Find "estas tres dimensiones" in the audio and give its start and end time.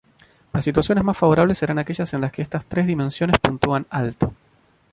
2.41-3.37